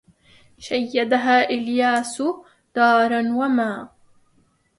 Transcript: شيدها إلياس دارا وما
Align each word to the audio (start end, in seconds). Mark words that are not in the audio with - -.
شيدها 0.59 1.49
إلياس 1.49 2.21
دارا 2.75 3.19
وما 3.21 3.89